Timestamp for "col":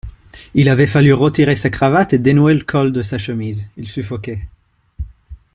2.63-2.91